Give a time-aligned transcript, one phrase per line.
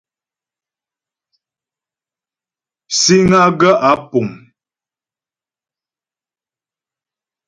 [2.99, 4.27] Síŋ á gaə̂ ǎ pùŋ.